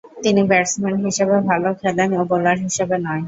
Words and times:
তিনি 0.23 0.41
ব্যাটসম্যান 0.49 0.95
হিসেবে 1.05 1.35
ভালো 1.49 1.69
খেলেন 1.81 2.09
ও 2.13 2.29
বোলার 2.29 2.57
হিসেবে 2.65 2.95
নয়। 3.05 3.19